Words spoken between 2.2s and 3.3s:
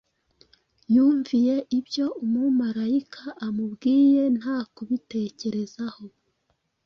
umumarayika